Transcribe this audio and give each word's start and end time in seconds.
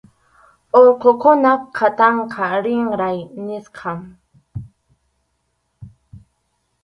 Urqukunap 0.79 1.61
qhatanqa 1.75 2.45
kinray 2.63 3.19
nisqam. 3.45 3.99